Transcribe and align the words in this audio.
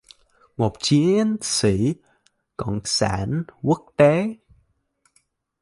một 0.57 0.73
chiến 0.79 1.35
sĩ 1.41 1.95
cộng 2.57 2.79
sản 2.85 3.43
quốc 3.61 3.81
tế 3.97 4.35